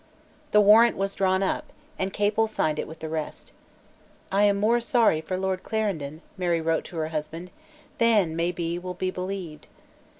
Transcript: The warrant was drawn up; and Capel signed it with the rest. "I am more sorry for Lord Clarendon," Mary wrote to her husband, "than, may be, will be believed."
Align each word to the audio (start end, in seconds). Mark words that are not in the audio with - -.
The 0.51 0.61
warrant 0.61 0.97
was 0.97 1.13
drawn 1.13 1.43
up; 1.43 1.71
and 1.99 2.11
Capel 2.11 2.47
signed 2.47 2.79
it 2.79 2.87
with 2.87 3.01
the 3.01 3.07
rest. 3.07 3.51
"I 4.31 4.45
am 4.45 4.57
more 4.57 4.81
sorry 4.81 5.21
for 5.21 5.37
Lord 5.37 5.61
Clarendon," 5.61 6.23
Mary 6.39 6.59
wrote 6.59 6.85
to 6.85 6.97
her 6.97 7.09
husband, 7.09 7.51
"than, 7.99 8.35
may 8.35 8.51
be, 8.51 8.79
will 8.79 8.95
be 8.95 9.11
believed." 9.11 9.67